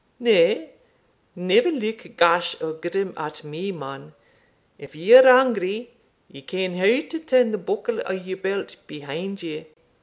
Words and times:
Nay, 0.19 0.71
never 1.35 1.69
look 1.69 2.17
gash 2.17 2.59
or 2.59 2.73
grim 2.73 3.13
at 3.15 3.43
me, 3.43 3.71
man 3.71 4.15
if 4.79 4.95
ye're 4.95 5.27
angry, 5.27 5.91
ye 6.27 6.41
ken 6.41 6.75
how 6.75 7.07
to 7.07 7.19
turn 7.19 7.51
the 7.51 7.59
buckle 7.59 8.01
o' 8.07 8.11
your 8.13 8.37
belt 8.37 8.77
behind 8.87 9.43
you." 9.43 9.65